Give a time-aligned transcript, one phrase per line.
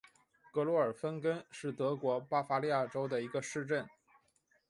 [0.51, 3.87] 格罗尔芬根是德国巴伐利亚州的一个市镇。